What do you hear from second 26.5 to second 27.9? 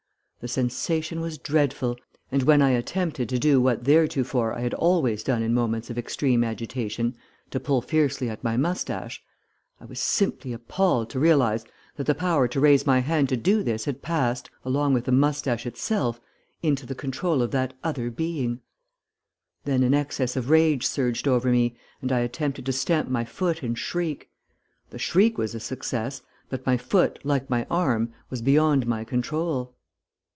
my foot like my